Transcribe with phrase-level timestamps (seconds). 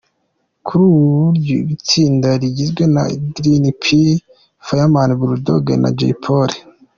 [0.65, 3.03] Kuri ubu iryo tsinda rigizwe na
[3.35, 3.83] Green P,
[4.65, 6.57] Fireman, Bull Dogg na Jay Polly.